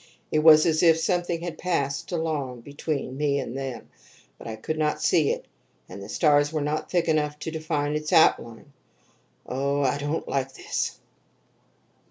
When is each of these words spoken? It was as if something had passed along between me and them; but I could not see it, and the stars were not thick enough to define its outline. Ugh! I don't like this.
It 0.31 0.39
was 0.39 0.65
as 0.65 0.81
if 0.81 0.97
something 0.97 1.43
had 1.43 1.59
passed 1.59 2.11
along 2.11 2.61
between 2.61 3.15
me 3.17 3.37
and 3.37 3.55
them; 3.55 3.89
but 4.39 4.47
I 4.47 4.55
could 4.55 4.79
not 4.79 4.99
see 5.03 5.29
it, 5.29 5.45
and 5.87 6.01
the 6.01 6.09
stars 6.09 6.51
were 6.51 6.59
not 6.59 6.89
thick 6.89 7.07
enough 7.07 7.37
to 7.37 7.51
define 7.51 7.93
its 7.93 8.11
outline. 8.11 8.73
Ugh! 9.47 9.85
I 9.85 9.99
don't 9.99 10.27
like 10.27 10.55
this. 10.55 10.97